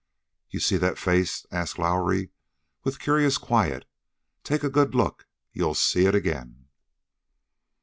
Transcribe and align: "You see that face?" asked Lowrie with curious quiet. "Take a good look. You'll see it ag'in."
"You 0.49 0.59
see 0.59 0.77
that 0.77 0.97
face?" 0.97 1.45
asked 1.51 1.77
Lowrie 1.77 2.31
with 2.83 2.97
curious 2.99 3.37
quiet. 3.37 3.85
"Take 4.43 4.63
a 4.63 4.69
good 4.71 4.95
look. 4.95 5.27
You'll 5.53 5.75
see 5.75 6.07
it 6.07 6.15
ag'in." 6.15 6.65